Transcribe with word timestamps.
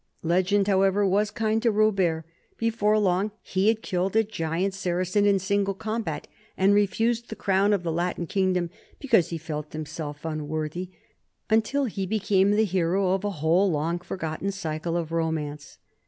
Legend, 0.23 0.67
however, 0.67 1.05
was 1.05 1.29
kind 1.29 1.61
to 1.61 1.69
Robert: 1.69 2.25
before 2.57 2.97
long 2.97 3.29
he 3.43 3.67
had 3.67 3.83
killed 3.83 4.15
a 4.15 4.23
giant 4.23 4.73
Saracen 4.73 5.27
in 5.27 5.37
single 5.37 5.75
combat 5.75 6.27
and 6.57 6.73
refused 6.73 7.29
the 7.29 7.35
crown 7.35 7.71
of 7.71 7.83
the 7.83 7.91
Latin 7.91 8.25
kingdom 8.25 8.71
because 8.97 9.29
he 9.29 9.37
felt 9.37 9.73
himself 9.73 10.25
unworthy, 10.25 10.89
until 11.51 11.85
he 11.85 12.07
became 12.07 12.49
the 12.49 12.65
hero 12.65 13.11
of 13.13 13.23
a 13.23 13.29
whole 13.29 13.69
long 13.69 13.99
forgotten 13.99 14.49
cycle 14.49 14.97
of 14.97 15.11
romance. 15.11 15.77